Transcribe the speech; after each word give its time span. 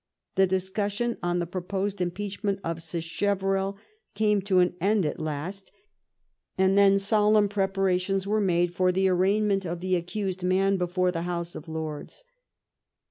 The 0.33 0.47
discussion 0.47 1.17
on 1.21 1.37
the 1.37 1.45
proposed 1.45 2.01
impeachment 2.01 2.59
of 2.63 2.81
Sacheverell 2.81 3.77
came 4.15 4.41
to 4.41 4.57
an 4.57 4.73
end 4.81 5.05
at 5.05 5.19
last, 5.19 5.71
and 6.57 6.75
then 6.75 6.97
solemn 6.97 7.47
preparations 7.47 8.25
were 8.25 8.41
made 8.41 8.73
for 8.73 8.91
the 8.91 9.07
arraignment 9.09 9.63
of 9.63 9.79
the 9.79 9.95
accused 9.95 10.41
man 10.41 10.77
before 10.77 11.11
the 11.11 11.21
House 11.21 11.53
of 11.53 11.67
Lords. 11.67 12.25